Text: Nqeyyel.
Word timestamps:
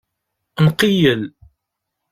Nqeyyel. 0.65 1.21